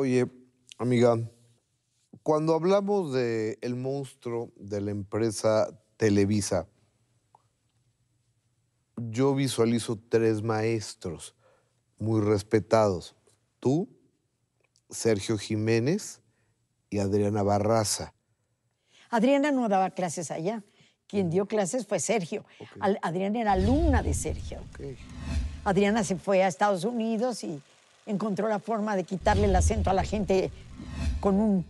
Oye, 0.00 0.26
amiga, 0.78 1.18
cuando 2.22 2.54
hablamos 2.54 3.12
de 3.12 3.58
el 3.60 3.76
monstruo 3.76 4.50
de 4.56 4.80
la 4.80 4.92
empresa 4.92 5.78
Televisa, 5.98 6.66
yo 8.96 9.34
visualizo 9.34 9.98
tres 10.08 10.42
maestros 10.42 11.34
muy 11.98 12.22
respetados. 12.22 13.14
Tú, 13.58 13.90
Sergio 14.88 15.36
Jiménez 15.36 16.22
y 16.88 17.00
Adriana 17.00 17.42
Barraza. 17.42 18.14
Adriana 19.10 19.52
no 19.52 19.68
daba 19.68 19.90
clases 19.90 20.30
allá. 20.30 20.64
Quien 21.08 21.28
dio 21.28 21.44
clases 21.44 21.86
fue 21.86 22.00
Sergio. 22.00 22.46
Adriana 23.02 23.38
era 23.38 23.52
alumna 23.52 24.02
de 24.02 24.14
Sergio. 24.14 24.60
Adriana 25.62 26.04
se 26.04 26.16
fue 26.16 26.42
a 26.42 26.48
Estados 26.48 26.84
Unidos 26.84 27.44
y 27.44 27.60
encontró 28.10 28.48
la 28.48 28.58
forma 28.58 28.96
de 28.96 29.04
quitarle 29.04 29.44
el 29.44 29.56
acento 29.56 29.90
a 29.90 29.94
la 29.94 30.04
gente 30.04 30.50
con 31.20 31.34
un... 31.36 31.64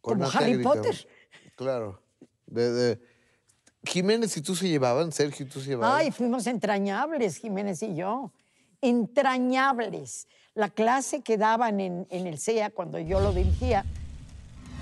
Con 0.00 0.18
Como 0.18 0.30
Harry 0.30 0.52
técnica, 0.52 0.68
Potter. 0.70 1.08
Claro. 1.56 2.00
De- 2.46 2.72
de- 2.72 3.14
Jiménez 3.86 4.36
y 4.36 4.40
tú 4.42 4.54
se 4.54 4.68
llevaban, 4.68 5.12
Sergio 5.12 5.44
y 5.46 5.48
tú 5.48 5.60
se 5.60 5.68
llevaban. 5.70 5.98
Ay, 5.98 6.10
fuimos 6.10 6.46
entrañables, 6.46 7.36
Jiménez 7.36 7.82
y 7.82 7.94
yo. 7.94 8.30
Entrañables. 8.80 10.26
La 10.54 10.68
clase 10.68 11.20
que 11.20 11.36
daban 11.36 11.80
en, 11.80 12.06
en 12.10 12.26
el 12.26 12.38
CEA 12.38 12.70
cuando 12.70 12.98
yo 12.98 13.20
lo 13.20 13.32
dirigía 13.32 13.84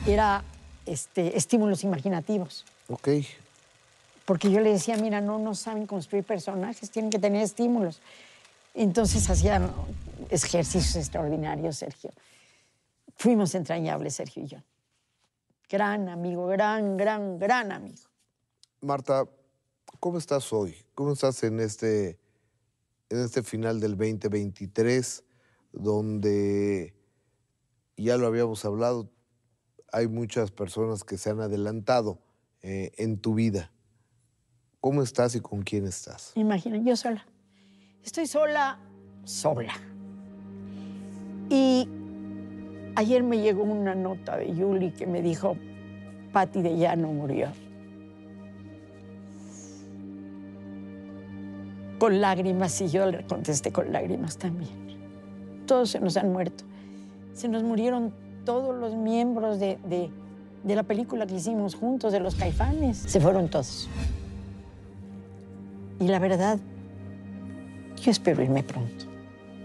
era 0.06 0.42
este, 0.86 1.36
estímulos 1.36 1.84
imaginativos. 1.84 2.64
Ok. 2.88 3.08
Porque 4.24 4.50
yo 4.50 4.60
le 4.60 4.70
decía, 4.72 4.96
mira, 4.96 5.20
no, 5.20 5.38
no 5.38 5.54
saben 5.54 5.86
construir 5.86 6.24
personajes, 6.24 6.90
tienen 6.90 7.10
que 7.10 7.18
tener 7.18 7.42
estímulos. 7.42 8.00
Entonces 8.74 9.28
hacían 9.28 9.70
ejercicios 10.30 10.96
extraordinarios, 10.96 11.76
Sergio. 11.76 12.10
Fuimos 13.16 13.54
entrañables, 13.54 14.14
Sergio 14.14 14.42
y 14.44 14.46
yo. 14.46 14.58
Gran 15.68 16.08
amigo, 16.08 16.46
gran, 16.46 16.96
gran, 16.96 17.38
gran 17.38 17.72
amigo. 17.72 18.02
Marta, 18.80 19.24
¿cómo 20.00 20.18
estás 20.18 20.52
hoy? 20.52 20.74
¿Cómo 20.94 21.12
estás 21.12 21.42
en 21.44 21.60
este, 21.60 22.18
en 23.08 23.20
este 23.20 23.42
final 23.42 23.80
del 23.80 23.92
2023, 23.92 25.24
donde 25.72 26.94
ya 27.96 28.16
lo 28.16 28.26
habíamos 28.26 28.64
hablado, 28.64 29.10
hay 29.92 30.08
muchas 30.08 30.50
personas 30.50 31.04
que 31.04 31.18
se 31.18 31.30
han 31.30 31.40
adelantado 31.40 32.18
eh, 32.62 32.92
en 32.96 33.18
tu 33.18 33.34
vida? 33.34 33.70
¿Cómo 34.80 35.02
estás 35.02 35.34
y 35.36 35.40
con 35.40 35.62
quién 35.62 35.86
estás? 35.86 36.32
Imagina, 36.34 36.78
yo 36.78 36.96
sola. 36.96 37.24
Estoy 38.04 38.26
sola, 38.26 38.78
sola. 39.24 39.72
Y 41.48 41.88
ayer 42.96 43.22
me 43.22 43.38
llegó 43.38 43.62
una 43.62 43.94
nota 43.94 44.36
de 44.36 44.54
Yuli 44.54 44.90
que 44.90 45.06
me 45.06 45.22
dijo, 45.22 45.56
Patti 46.32 46.62
de 46.62 46.76
Llano 46.76 47.08
murió. 47.08 47.48
Con 51.98 52.20
lágrimas, 52.20 52.80
y 52.80 52.88
yo 52.88 53.06
le 53.06 53.24
contesté 53.24 53.70
con 53.70 53.92
lágrimas 53.92 54.36
también. 54.36 54.72
Todos 55.66 55.90
se 55.90 56.00
nos 56.00 56.16
han 56.16 56.32
muerto. 56.32 56.64
Se 57.32 57.48
nos 57.48 57.62
murieron 57.62 58.12
todos 58.44 58.74
los 58.78 58.94
miembros 58.96 59.60
de, 59.60 59.78
de- 59.88 60.10
de 60.64 60.76
la 60.76 60.82
película 60.84 61.26
que 61.26 61.34
hicimos 61.34 61.74
juntos, 61.74 62.12
de 62.12 62.20
los 62.20 62.34
caifanes. 62.34 62.96
Se 62.98 63.20
fueron 63.20 63.48
todos. 63.48 63.88
Y 66.00 66.06
la 66.08 66.18
verdad, 66.18 66.58
yo 68.02 68.10
espero 68.10 68.42
irme 68.42 68.62
pronto. 68.62 69.06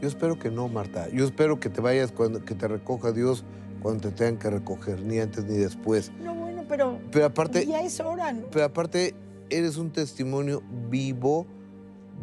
Yo 0.01 0.07
espero 0.07 0.37
que 0.37 0.51
no, 0.51 0.67
Marta. 0.67 1.09
Yo 1.09 1.25
espero 1.25 1.59
que 1.59 1.69
te 1.69 1.81
vayas 1.81 2.11
cuando 2.11 2.45
que 2.45 2.53
te 2.53 2.67
recoja 2.67 3.11
Dios 3.11 3.43
cuando 3.81 4.09
te 4.09 4.15
tengan 4.15 4.37
que 4.37 4.49
recoger, 4.49 5.01
ni 5.01 5.19
antes 5.19 5.45
ni 5.45 5.57
después. 5.57 6.11
No, 6.19 6.35
bueno, 6.35 6.63
pero 6.67 6.99
Pero 7.11 7.25
aparte, 7.25 7.65
ya 7.65 7.81
es 7.81 7.99
hora. 7.99 8.33
¿no? 8.33 8.47
Pero 8.51 8.65
aparte, 8.65 9.15
eres 9.49 9.77
un 9.77 9.91
testimonio 9.91 10.61
vivo 10.89 11.45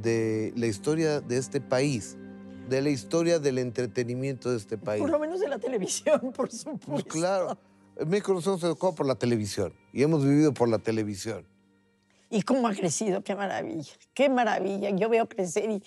de 0.03 0.53
la 0.57 0.67
historia 0.67 1.21
de 1.21 1.39
este 1.39 1.61
país, 1.61 2.17
de 2.69 2.83
la 2.83 2.91
historia 2.91 3.39
del 3.39 3.59
entretenimiento 3.59 4.51
de 4.51 4.57
este 4.57 4.79
país. 4.79 5.01
Por 5.01 5.11
lo 5.11 5.19
menos 5.19 5.41
de 5.41 5.49
la 5.49 5.59
televisión, 5.59 6.33
por 6.37 6.51
supuesto. 6.51 6.91
Pues 6.91 7.05
claro, 7.05 7.59
en 7.97 8.09
México 8.09 8.35
nosotros 8.35 8.63
nos 8.63 8.69
educó 8.71 8.95
por 8.95 9.07
la 9.07 9.15
televisión 9.15 9.73
y 9.93 10.03
hemos 10.03 10.25
vivido 10.25 10.53
por 10.53 10.69
la 10.69 10.79
televisión. 10.79 11.47
Y 12.35 12.43
cómo 12.43 12.67
ha 12.67 12.75
crecido, 12.75 13.23
qué 13.23 13.37
maravilla, 13.37 13.93
qué 14.13 14.29
maravilla. 14.29 14.91
Yo 14.91 15.09
veo 15.09 15.29
crecer 15.29 15.71
y 15.71 15.81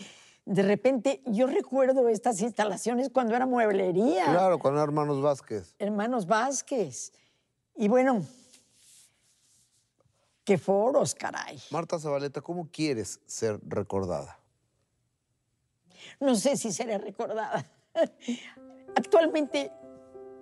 de 0.45 0.63
repente 0.63 1.21
yo 1.25 1.45
recuerdo 1.45 2.07
estas 2.07 2.39
instalaciones 2.39 3.09
cuando 3.09 3.35
era 3.35 3.45
mueblería. 3.45 4.23
Claro, 4.23 4.57
con 4.57 4.77
hermanos 4.77 5.21
Vázquez. 5.21 5.75
Hermanos 5.77 6.25
Vázquez. 6.25 7.11
Y 7.75 7.89
bueno, 7.89 8.25
qué 10.45 10.57
foros, 10.57 11.13
caray. 11.13 11.59
Marta 11.69 11.99
Zabaleta, 11.99 12.39
¿cómo 12.39 12.69
quieres 12.71 13.19
ser 13.25 13.59
recordada? 13.67 14.39
No 16.21 16.33
sé 16.33 16.55
si 16.55 16.71
seré 16.71 16.97
recordada. 16.97 17.69
Actualmente 18.95 19.69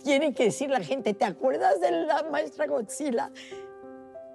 tiene 0.03 0.35
que 0.35 0.43
decir 0.43 0.69
la 0.69 0.81
gente, 0.81 1.15
¿te 1.15 1.25
acuerdas 1.25 1.81
de 1.81 1.89
la 1.89 2.21
maestra 2.29 2.67
Godzilla? 2.67 3.31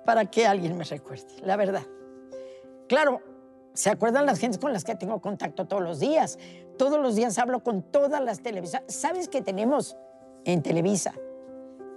Para 0.04 0.26
que 0.26 0.46
alguien 0.46 0.76
me 0.76 0.84
recuerde, 0.84 1.26
la 1.44 1.56
verdad. 1.56 1.82
Claro, 2.88 3.20
se 3.72 3.90
acuerdan 3.90 4.26
las 4.26 4.38
gentes 4.38 4.58
con 4.58 4.72
las 4.72 4.84
que 4.84 4.94
tengo 4.94 5.20
contacto 5.20 5.66
todos 5.66 5.82
los 5.82 6.00
días. 6.00 6.38
Todos 6.76 7.00
los 7.00 7.14
días 7.14 7.38
hablo 7.38 7.62
con 7.62 7.82
todas 7.82 8.22
las 8.22 8.40
televisoras. 8.40 8.92
¿Sabes 8.92 9.28
que 9.28 9.42
tenemos 9.42 9.96
en 10.44 10.62
Televisa 10.62 11.14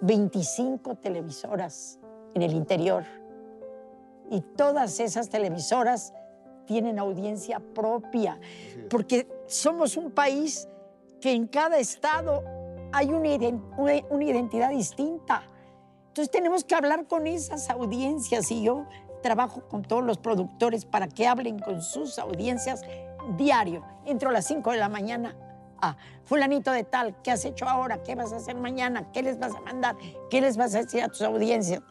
25 0.01 0.95
televisoras 0.95 1.99
en 2.33 2.41
el 2.41 2.53
interior? 2.53 3.03
Y 4.29 4.41
todas 4.41 4.99
esas 4.99 5.29
televisoras 5.29 6.13
tienen 6.65 6.99
audiencia 6.99 7.59
propia, 7.59 8.39
porque 8.89 9.27
somos 9.47 9.97
un 9.97 10.11
país 10.11 10.67
que 11.19 11.31
en 11.31 11.47
cada 11.47 11.77
estado 11.77 12.43
hay 12.91 13.09
una, 13.11 13.29
una 14.09 14.23
identidad 14.23 14.69
distinta. 14.69 15.43
Entonces 16.13 16.29
tenemos 16.29 16.63
que 16.63 16.75
hablar 16.75 17.07
con 17.07 17.25
esas 17.25 17.71
audiencias 17.71 18.51
y 18.51 18.61
yo 18.61 18.85
trabajo 19.23 19.67
con 19.67 19.81
todos 19.81 20.03
los 20.03 20.19
productores 20.19 20.85
para 20.85 21.07
que 21.07 21.25
hablen 21.25 21.57
con 21.57 21.81
sus 21.81 22.19
audiencias 22.19 22.81
diario. 23.35 23.83
Entro 24.05 24.29
a 24.29 24.31
las 24.31 24.45
5 24.45 24.73
de 24.73 24.77
la 24.77 24.89
mañana 24.89 25.35
a 25.81 25.97
fulanito 26.23 26.71
de 26.71 26.83
tal, 26.83 27.19
¿qué 27.23 27.31
has 27.31 27.43
hecho 27.45 27.67
ahora? 27.67 28.03
¿Qué 28.03 28.13
vas 28.13 28.31
a 28.31 28.35
hacer 28.35 28.55
mañana? 28.55 29.11
¿Qué 29.11 29.23
les 29.23 29.39
vas 29.39 29.55
a 29.55 29.61
mandar? 29.61 29.95
¿Qué 30.29 30.39
les 30.39 30.55
vas 30.55 30.75
a 30.75 30.83
decir 30.83 31.01
a 31.01 31.07
tus 31.07 31.23
audiencias? 31.23 31.81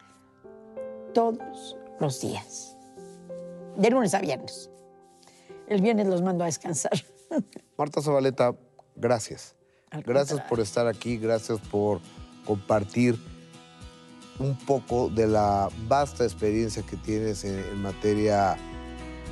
Todos 1.13 1.75
los 1.99 2.21
días, 2.21 2.77
de 3.75 3.89
lunes 3.89 4.13
a 4.13 4.19
viernes. 4.19 4.69
El 5.67 5.81
viernes 5.81 6.07
los 6.07 6.21
mando 6.21 6.45
a 6.45 6.47
descansar. 6.47 6.93
Marta 7.77 8.01
Zabaleta, 8.01 8.55
gracias. 8.95 9.57
Al 9.91 10.01
Gracias 10.01 10.29
contrario. 10.29 10.49
por 10.49 10.59
estar 10.61 10.87
aquí, 10.87 11.17
gracias 11.17 11.59
por 11.59 11.99
compartir 12.45 13.32
un 14.39 14.57
poco 14.57 15.09
de 15.09 15.27
la 15.27 15.69
vasta 15.87 16.23
experiencia 16.23 16.83
que 16.83 16.97
tienes 16.97 17.43
en, 17.43 17.59
en 17.59 17.81
materia 17.81 18.57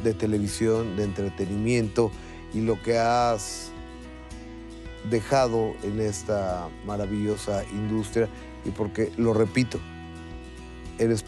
de 0.03 0.13
televisión, 0.13 0.95
de 0.95 1.03
entretenimiento 1.03 2.11
y 2.53 2.61
lo 2.61 2.81
que 2.81 2.97
has 2.97 3.71
dejado 5.09 5.73
en 5.83 5.99
esta 5.99 6.69
maravillosa 6.85 7.63
industria 7.71 8.27
y 8.65 8.69
porque, 8.69 9.11
lo 9.17 9.33
repito, 9.33 9.79
eres 10.99 11.25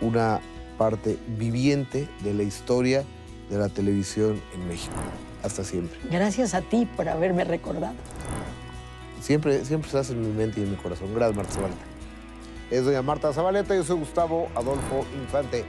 una 0.00 0.40
parte 0.76 1.18
viviente 1.38 2.08
de 2.22 2.34
la 2.34 2.42
historia 2.42 3.04
de 3.50 3.58
la 3.58 3.68
televisión 3.68 4.40
en 4.54 4.68
México. 4.68 4.94
Hasta 5.42 5.64
siempre. 5.64 5.98
Gracias 6.10 6.54
a 6.54 6.62
ti 6.62 6.86
por 6.96 7.08
haberme 7.08 7.44
recordado. 7.44 7.94
Siempre, 9.20 9.64
siempre 9.64 9.86
estás 9.88 10.10
en 10.10 10.20
mi 10.20 10.32
mente 10.32 10.60
y 10.60 10.64
en 10.64 10.70
mi 10.72 10.76
corazón. 10.76 11.14
Gracias, 11.14 11.36
Marta. 11.36 11.97
Es 12.70 12.84
doña 12.84 13.00
Marta 13.00 13.32
Zabaleta, 13.32 13.74
yo 13.74 13.82
soy 13.82 13.98
Gustavo 13.98 14.48
Adolfo 14.54 15.06
Infante. 15.14 15.64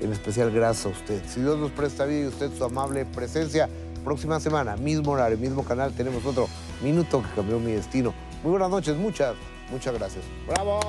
En 0.00 0.12
especial, 0.12 0.50
gracias 0.52 0.86
a 0.86 0.88
usted. 0.90 1.22
Si 1.26 1.40
Dios 1.40 1.58
nos 1.58 1.72
presta 1.72 2.04
vida 2.04 2.20
y 2.20 2.26
usted 2.26 2.50
su 2.56 2.64
amable 2.64 3.04
presencia, 3.04 3.68
próxima 4.04 4.38
semana, 4.38 4.76
mismo 4.76 5.12
horario, 5.12 5.36
mismo 5.36 5.64
canal, 5.64 5.92
tenemos 5.92 6.24
otro 6.24 6.48
minuto 6.80 7.22
que 7.22 7.28
cambió 7.34 7.58
mi 7.58 7.72
destino. 7.72 8.14
Muy 8.42 8.52
buenas 8.52 8.70
noches, 8.70 8.96
muchas, 8.96 9.34
muchas 9.70 9.92
gracias. 9.94 10.24
¡Bravo! 10.46 10.80